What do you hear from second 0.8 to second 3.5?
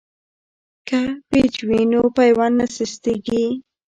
که پیچ وي نو پیوند نه سستیږي.